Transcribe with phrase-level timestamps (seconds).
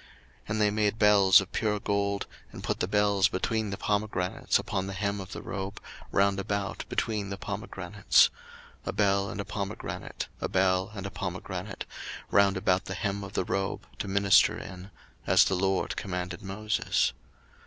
[0.00, 0.06] 02:039:025
[0.48, 4.86] And they made bells of pure gold, and put the bells between the pomegranates upon
[4.86, 5.78] the hem of the robe,
[6.10, 8.30] round about between the pomegranates;
[8.86, 11.84] 02:039:026 A bell and a pomegranate, a bell and a pomegranate,
[12.30, 14.90] round about the hem of the robe to minister in;
[15.26, 17.12] as the LORD commanded Moses.